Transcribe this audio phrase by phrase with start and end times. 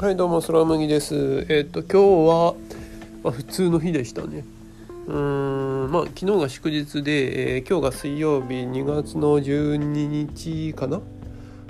[0.00, 1.46] はいどうも空麦です。
[1.48, 2.54] えっ、と今日は、
[3.22, 4.44] まあ、普通の日でしたね。
[5.06, 11.00] うーんまあ昨日が祝日で、えー今日が水曜日2月の12日かな？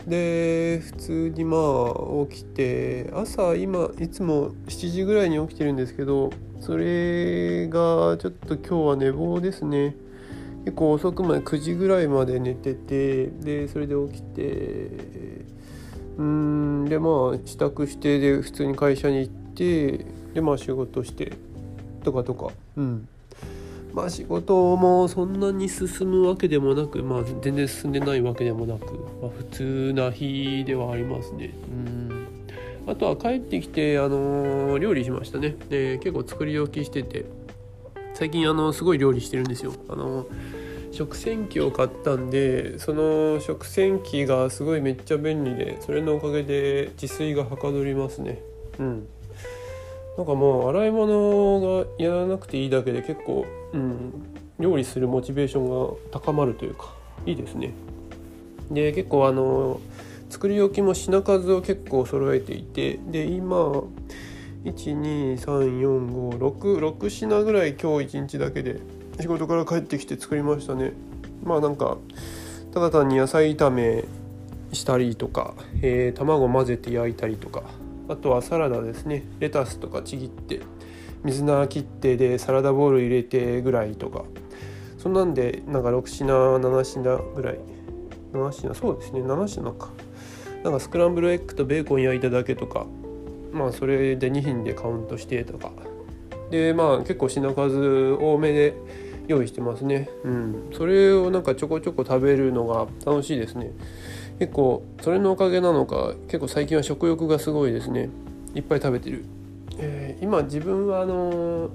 [0.06, 9.96] で普通にまあ起きて朝今いつも7時ぐらいに起きてるんですけどそれがちょっと今日は寝坊ですね。
[10.64, 15.44] 結構遅くまで9時ぐらいまで寝ててでそれで起きて
[16.18, 20.04] うーんでまあ支度してで普通に会社に行って
[20.34, 21.32] でまあ仕事して
[22.02, 22.50] とかとか。
[22.76, 23.08] うん。
[23.92, 28.92] まあ仕事もそんなに進むわけでもなくまあ全然進んでないわけでもなく、
[29.22, 31.54] まあ、普通な日ではありますね。
[31.68, 32.26] うん。
[32.86, 35.56] あとは帰ってきてあのー料理しましたね。
[35.70, 37.24] で結構作り置きしてて
[38.14, 39.72] 最近あのすごい料理してるんですよ。
[39.88, 40.26] あの
[40.94, 48.40] 食洗機を買ったんでその食洗機がすごいめっちゃ便利でそれのおかげで自炊がはかどりますね。
[48.78, 49.08] うん。
[50.16, 54.12] なんかもう洗い物がやらなくていいだけで結構、うん、
[54.60, 55.68] 料理するモチベーション
[56.12, 56.94] が高まるというか
[57.26, 57.72] いいですね。
[58.70, 59.80] で結構あの
[60.30, 63.82] 作り置きも品数を結構揃えていてで今
[64.64, 68.78] 1234566品ぐらい今日1日だけで
[69.20, 70.92] 仕事から帰ってきて作りましたね。
[71.44, 71.98] まあなんか
[72.72, 74.04] ただ単に野菜炒め
[74.72, 77.62] したりとか、えー卵混ぜて焼いたりとか
[78.08, 79.24] あとはサラダですね。
[79.40, 80.60] レタスとかちぎって
[81.22, 84.24] 水菜切ってでサラダボウル入れてぐらいとか。
[84.98, 87.58] そんなんでなんか6品7品ぐらい。
[88.32, 89.20] 7品そうですね。
[89.20, 89.90] 7品か。
[90.62, 92.86] なんかスクランブルエッグとベーコン焼いただけとか。
[93.52, 95.72] まあそれで2品でカウントしてとか。
[96.50, 98.74] でまあ結構品数多めで
[99.26, 100.08] 用意してますね。
[100.24, 100.70] うん。
[100.72, 103.72] それをなんかちょこちょこ食べるのが楽しいですね。
[104.38, 108.10] 結構それのおかげなのか結構最近は食欲がすごいですね。
[108.54, 109.24] いっぱい食べてる、
[109.78, 111.70] えー今自分はあの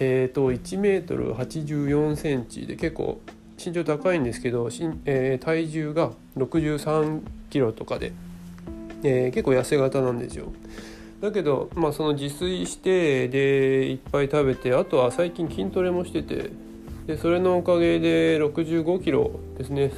[0.00, 3.20] えーと、と1メートル84センチで結構
[3.64, 4.68] 身長高いんですけど、
[5.04, 8.12] えー体重が63キロとかで、
[9.02, 10.52] えー結構痩せ型なんですよ。
[11.20, 16.50] だけど、まあ、その自炊してでいっぱい食べてあとは最近筋トレもしてて
[17.06, 19.90] でそれのおかげで65キロですね。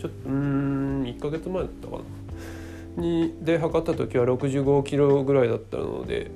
[0.00, 2.02] ちょっとうん1ヶ月前だったかな。
[2.96, 6.30] にで測った時は65キロぐらいだったので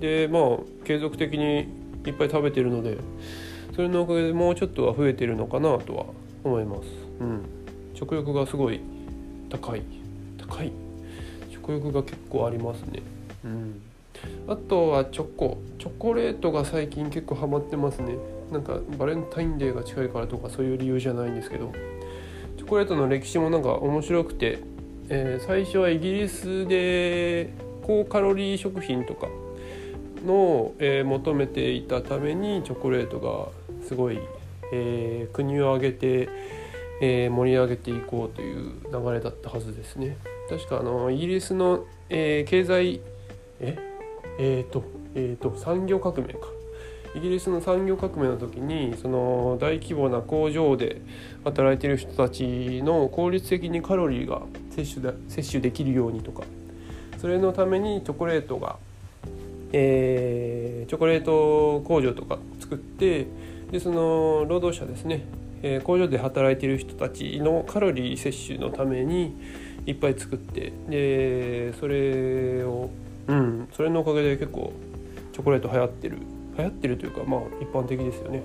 [0.00, 0.42] でまあ
[0.84, 1.68] 継続的に
[2.06, 2.98] いっぱい食べてるので
[3.76, 6.06] それのおかげでもうちょっとは増えてるのかなとは
[6.42, 6.88] 思います。
[7.20, 7.42] うん。
[7.94, 8.80] 食欲がすごい
[9.50, 9.82] 高い。
[10.38, 10.72] 高い。
[11.52, 13.02] 食欲が結構ありますね。
[13.44, 13.82] うん。
[14.48, 15.58] あとはチョコ。
[15.78, 18.16] チョコレートが最近結構ハマってますね。
[18.50, 21.72] なんかバレンタインデーが近いからとかそういう理由じゃないんですけど。
[22.56, 24.58] チョコレートの歴史もなんか面白くて、
[25.08, 27.50] えー最初はイギリスで
[27.82, 29.28] 高カロリー食品とか
[30.26, 33.48] の、えー求めていたためにチョコレートが
[33.86, 34.18] すごい、
[34.72, 36.28] えー国を挙げて、
[37.00, 40.18] えー盛り上げていこうという流れだったはずですね。
[40.50, 43.00] 確かあのイギリスの、え経済
[43.60, 43.78] え？
[44.38, 44.84] えーと
[45.14, 46.40] えーと産業革命か。
[47.14, 51.02] イギリスの産業革命の時にその大規模な工場で
[51.42, 56.44] 働いてる人たちの効率的にカロリーが摂取で摂取できるようにとか。
[57.18, 58.76] それのためにチョコレートが、
[59.72, 63.26] えーチョコレート工場とか作って
[63.70, 65.24] でその労働者ですね、
[65.62, 69.36] えー工場で働いてる人たちのカロリー摂取のために
[69.84, 72.88] いっぱい作ってでそれを
[73.80, 74.74] それのおかげで結構
[75.32, 76.18] チョコレート流行ってる。
[76.58, 78.42] 流行ってるというかまあ一般的ですよね。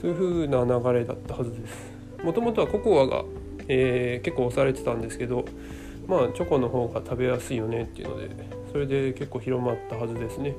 [0.00, 1.92] そういう風な流れだったはずです。
[2.24, 3.22] もともとはココアが、
[3.68, 5.44] えー結構押されてたんですけど
[6.08, 8.30] まあチョコの方が食べやすいよねっていうので
[8.72, 10.54] それで結構広まったはずですね。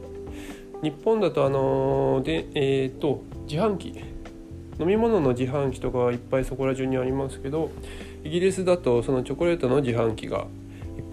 [0.83, 3.99] 日本だとあのーでえっ、と自販機。
[4.79, 7.71] 飲み物の自販機とかはいっぱいそこら中にありますけど
[8.23, 10.45] イギリスだとそのチョコレートの自販機が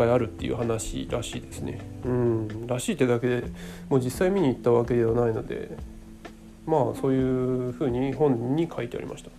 [0.01, 1.79] ぱいあるっていう話らしいですね。
[2.05, 2.67] うん。
[2.67, 3.45] らしいってだけで
[3.91, 5.77] もう実際見に行ったわけではないので
[6.67, 9.31] まあそういうふうに本に書いてありました。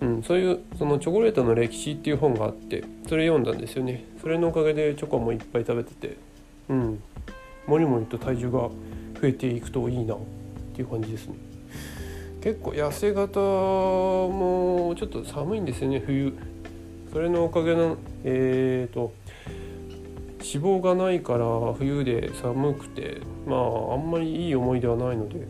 [0.00, 4.04] うん、そういうそのチョコレートの歴史っていう本があってそれ読んだんですよね。
[4.20, 6.16] それのおかげでチョコもいっぱい食べてて
[6.68, 7.02] うん。
[7.66, 8.58] もりもりと体重が
[9.20, 10.18] 増えていくといいなっ
[10.74, 11.34] ていう感じですね。
[12.40, 16.32] 結構痩せ型もちょっと寒いんですよね冬。
[17.12, 19.12] それのおかげのえー、と
[20.40, 25.46] 脂肪がないから冬で寒くてまああんまりいい思い出はないので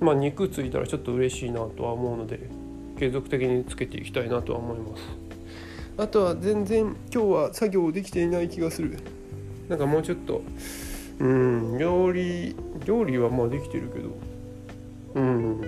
[0.00, 2.48] まあ肉ついたらちょっと嬉しいなとは思うので
[2.98, 5.02] 継続的につけていきたいなとは思います。
[5.96, 8.98] あとは全然今日は作業できていない気がする。
[9.68, 10.42] なんかもうちょっと
[11.20, 12.54] うん料理
[12.84, 14.10] 料理はまあできてるけど
[15.14, 15.60] うん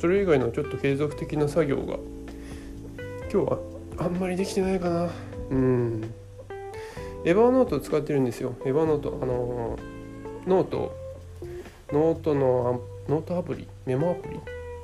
[0.00, 1.96] それ以外のちょっと継続的な作業が
[3.32, 3.58] 今日は
[3.98, 5.10] あんまりできてないかな。
[5.50, 6.14] うん
[7.24, 8.54] Evernote 使ってるんですよ。
[8.64, 9.78] Evernote あの
[10.46, 11.08] ノート。
[11.90, 13.66] ノートのノートアプリ？
[13.86, 14.38] メモアプリ、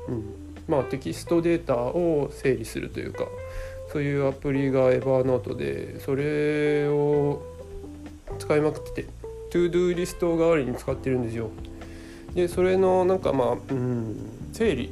[0.08, 0.24] うん、
[0.66, 3.26] まあテキストデータを整理するというか
[3.92, 7.42] そういうアプリが Evernote でそれを
[8.38, 9.08] 使いまくってて
[9.50, 11.50] ToDo リスト代わりに使ってるんですよ。
[12.34, 14.16] でそれのなんかまあうん
[14.54, 14.90] 整理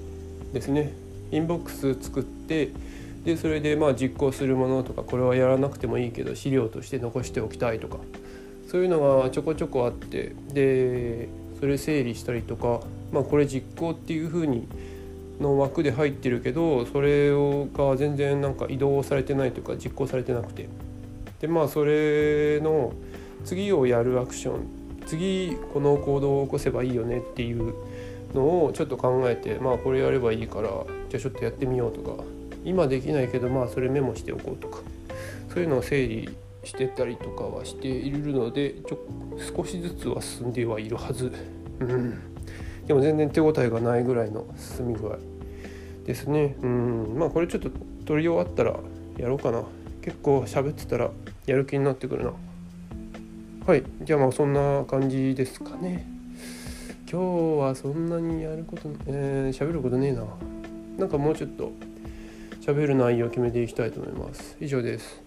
[0.53, 0.93] ですね。
[1.31, 2.69] inbox 作って
[3.25, 7.99] でそれでまあ実行するものとかこれはやらなくてもいいけど資料として残しておきたいとか
[8.69, 11.29] そういうのがちょこちょこあってで
[11.61, 12.81] それ整理したりとか
[13.13, 14.67] まあこれ実行っていう風に
[15.41, 20.69] の枠で入ってるけどそれをが全然なんか移動されてないというか実行されてなくて。
[21.43, 22.93] でまあそれの
[23.45, 24.67] 次をやるアクション
[25.07, 27.75] 次この行動を起こせばいいよねっていう
[28.33, 30.69] のをちょっと考えてまあこれやればいいから
[31.11, 32.23] じゃあちょっとやってみようとか
[32.65, 34.79] 今できないけどまあそれメモしておこうとか
[35.53, 36.29] そういうのを整理
[36.65, 38.99] してたりとかはしているのでちょ
[39.57, 41.33] 少しずつは進んではいるはず、
[41.81, 42.21] うん、
[42.87, 45.19] でも全然手応えがないぐらいの進み具合
[46.05, 46.57] ですね。
[46.63, 47.15] うん。
[47.17, 47.71] まあこれちょっと
[48.05, 48.75] 取り終わったら
[49.19, 49.63] やろうかな。
[50.03, 51.11] 結構喋ってたら
[51.47, 52.33] やる気になってくるな。
[53.67, 53.85] はい。
[54.03, 56.07] じゃあまあそんな感じですかね。
[57.11, 57.21] 今
[57.57, 60.25] 日はそんなにやることえー、喋ることねえな。
[60.99, 61.73] なんかもうちょっと
[62.63, 64.57] 喋る内容を決めていきたいと思います。
[64.61, 65.22] 以上です。